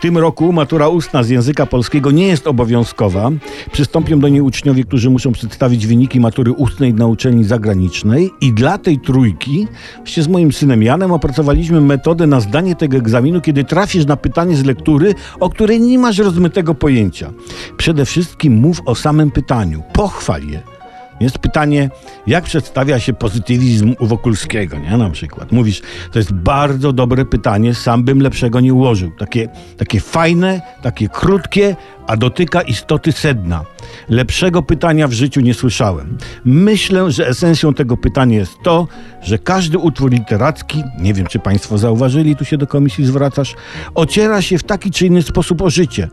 tym 0.00 0.18
roku 0.18 0.52
matura 0.52 0.88
ustna 0.88 1.22
z 1.22 1.28
języka 1.28 1.66
polskiego 1.66 2.10
nie 2.10 2.26
jest 2.26 2.46
obowiązkowa. 2.46 3.30
Przystąpią 3.72 4.20
do 4.20 4.28
niej 4.28 4.40
uczniowie, 4.40 4.84
którzy 4.84 5.10
muszą 5.10 5.32
przedstawić 5.32 5.86
wyniki 5.86 6.20
matury 6.20 6.52
ustnej 6.52 6.94
na 6.94 7.06
uczelni 7.06 7.44
zagranicznej. 7.44 8.30
I 8.40 8.52
dla 8.52 8.78
tej 8.78 8.98
trójki, 8.98 9.66
właśnie 9.96 10.22
z 10.22 10.28
moim 10.28 10.52
synem 10.52 10.82
Janem, 10.82 11.12
opracowaliśmy 11.12 11.80
metodę 11.80 12.26
na 12.26 12.40
zdanie 12.40 12.76
tego 12.76 12.96
egzaminu, 12.96 13.40
kiedy 13.40 13.64
trafisz 13.64 14.06
na 14.06 14.16
pytanie 14.16 14.56
z 14.56 14.64
lektury, 14.64 15.14
o 15.40 15.50
której 15.50 15.80
nie 15.80 15.98
masz 15.98 16.18
rozmytego 16.18 16.74
pojęcia. 16.74 17.32
Przede 17.76 18.04
wszystkim 18.04 18.54
mów 18.54 18.80
o 18.86 18.94
samym 18.94 19.30
pytaniu, 19.30 19.82
pochwal 19.92 20.42
je. 20.46 20.79
Jest 21.20 21.38
pytanie, 21.38 21.90
jak 22.26 22.44
przedstawia 22.44 22.98
się 22.98 23.12
pozytywizm 23.12 23.94
u 23.98 24.06
Wokulskiego, 24.06 24.78
nie? 24.78 24.96
Na 24.96 25.10
przykład. 25.10 25.52
Mówisz, 25.52 25.82
to 26.12 26.18
jest 26.18 26.32
bardzo 26.32 26.92
dobre 26.92 27.24
pytanie, 27.24 27.74
sam 27.74 28.04
bym 28.04 28.22
lepszego 28.22 28.60
nie 28.60 28.74
ułożył. 28.74 29.10
Takie, 29.18 29.48
takie 29.76 30.00
fajne, 30.00 30.60
takie 30.82 31.08
krótkie, 31.08 31.76
a 32.06 32.16
dotyka 32.16 32.62
istoty 32.62 33.12
sedna. 33.12 33.64
Lepszego 34.08 34.62
pytania 34.62 35.08
w 35.08 35.12
życiu 35.12 35.40
nie 35.40 35.54
słyszałem. 35.54 36.18
Myślę, 36.44 37.10
że 37.10 37.28
esencją 37.28 37.74
tego 37.74 37.96
pytania 37.96 38.38
jest 38.38 38.56
to, 38.62 38.88
że 39.22 39.38
każdy 39.38 39.78
utwór 39.78 40.10
literacki, 40.10 40.82
nie 40.98 41.14
wiem 41.14 41.26
czy 41.26 41.38
Państwo 41.38 41.78
zauważyli, 41.78 42.36
tu 42.36 42.44
się 42.44 42.58
do 42.58 42.66
komisji 42.66 43.06
zwracasz, 43.06 43.54
ociera 43.94 44.42
się 44.42 44.58
w 44.58 44.62
taki 44.62 44.90
czy 44.90 45.06
inny 45.06 45.22
sposób 45.22 45.62
o 45.62 45.70
życie. 45.70 46.08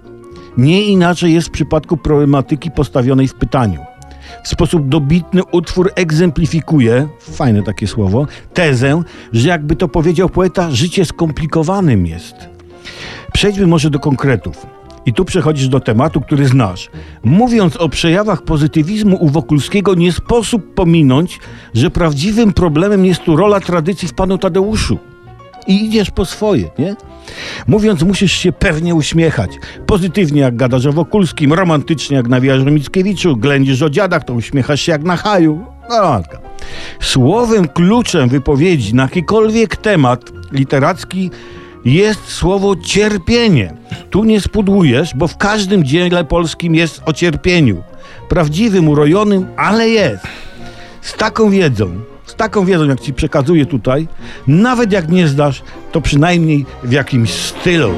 Nie 0.58 0.82
inaczej 0.82 1.34
jest 1.34 1.48
w 1.48 1.52
przypadku 1.52 1.98
problematyki 1.98 2.72
postawionej 2.72 3.28
w 3.28 3.36
pytaniu. 3.36 3.97
W 4.44 4.48
sposób 4.48 4.88
dobitny 4.88 5.42
utwór 5.52 5.92
egzemplifikuje, 5.96 7.08
fajne 7.20 7.64
takie 7.64 7.88
słowo, 7.88 8.28
tezę, 8.54 9.02
że 9.34 9.50
jakby 9.50 9.76
to 9.76 9.88
powiedział 9.88 10.30
poeta, 10.30 10.72
życie 10.72 11.06
skomplikowanym 11.06 12.06
jest. 12.06 12.36
Przejdźmy 13.34 13.68
może 13.68 13.90
do 13.90 14.00
konkretów. 14.00 14.68
I 15.06 15.14
tu 15.14 15.26
przechodzisz 15.26 15.68
do 15.68 15.80
tematu, 15.80 16.22
który 16.22 16.48
znasz. 16.48 16.90
Mówiąc 17.24 17.78
o 17.78 17.90
przejawach 17.90 18.42
pozytywizmu 18.42 19.18
u 19.20 19.30
Wokulskiego, 19.30 19.96
nie 19.96 20.12
sposób 20.12 20.74
pominąć, 20.74 21.40
że 21.74 21.90
prawdziwym 21.90 22.54
problemem 22.54 23.06
jest 23.06 23.24
tu 23.24 23.36
rola 23.36 23.60
tradycji 23.60 24.08
w 24.08 24.14
panu 24.14 24.38
Tadeuszu. 24.38 24.98
I 25.68 25.86
idziesz 25.86 26.12
po 26.12 26.26
swoje, 26.26 26.70
nie? 26.80 26.96
Mówiąc, 27.68 28.04
musisz 28.04 28.32
się 28.32 28.52
pewnie 28.52 28.96
uśmiechać. 28.96 29.52
Pozytywnie 29.86 30.42
jak 30.42 30.56
gadasz 30.56 30.86
o 30.86 30.94
Wokulskim, 30.94 31.54
romantycznie 31.54 32.18
jak 32.18 32.28
nawijasz 32.28 32.62
o 32.62 32.66
Mickiewiczu, 32.66 33.38
ględzisz 33.38 33.82
o 33.82 33.90
dziadach, 33.90 34.24
to 34.24 34.34
uśmiechasz 34.34 34.82
się 34.82 34.92
jak 34.92 35.04
na 35.04 35.18
haju. 35.18 35.66
No, 35.90 36.02
matka. 36.02 36.40
Słowem 37.00 37.68
kluczem 37.68 38.30
wypowiedzi 38.30 38.96
na 38.96 39.04
jakikolwiek 39.04 39.76
temat 39.76 40.32
literacki 40.52 41.32
jest 41.86 42.28
słowo 42.28 42.76
cierpienie. 42.76 43.74
Tu 44.10 44.24
nie 44.24 44.42
spudłujesz, 44.42 45.16
bo 45.16 45.28
w 45.28 45.38
każdym 45.38 45.84
dziele 45.84 46.24
polskim 46.26 46.76
jest 46.76 47.02
o 47.06 47.14
cierpieniu. 47.14 47.84
Prawdziwym, 48.30 48.90
urojonym, 48.90 49.48
ale 49.58 49.90
jest. 49.90 50.24
Z 51.02 51.14
taką 51.14 51.50
wiedzą, 51.50 52.00
taką 52.38 52.66
wiedzą, 52.66 52.86
jak 52.86 53.00
ci 53.00 53.14
przekazuję 53.14 53.66
tutaj, 53.66 54.08
nawet 54.48 54.92
jak 54.92 55.10
nie 55.10 55.28
zdasz, 55.28 55.64
to 55.92 56.02
przynajmniej 56.02 56.66
w 56.84 56.92
jakimś 56.92 57.32
stylu. 57.32 57.94